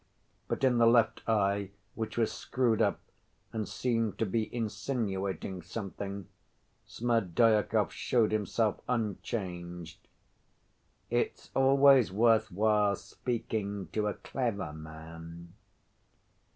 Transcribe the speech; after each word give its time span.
But 0.47 0.63
in 0.63 0.79
the 0.79 0.87
left 0.87 1.21
eye, 1.29 1.69
which 1.93 2.17
was 2.17 2.31
screwed 2.33 2.81
up 2.81 2.99
and 3.53 3.67
seemed 3.69 4.17
to 4.17 4.25
be 4.25 4.51
insinuating 4.51 5.61
something, 5.61 6.27
Smerdyakov 6.87 7.91
showed 7.93 8.31
himself 8.31 8.81
unchanged. 8.89 9.99
"It's 11.11 11.51
always 11.53 12.11
worth 12.11 12.51
while 12.51 12.95
speaking 12.95 13.89
to 13.91 14.07
a 14.07 14.15
clever 14.15 14.73
man." 14.73 15.53